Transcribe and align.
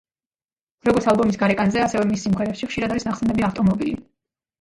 როგორც 0.87 1.07
ალბომის 1.11 1.37
გარეკანზე, 1.41 1.81
ასევე 1.83 2.07
მის 2.11 2.23
სიმღერებში 2.29 2.71
ხშირად 2.71 2.95
არის 2.97 3.07
ნახსენები 3.09 3.47
ავტომობილი. 3.49 3.95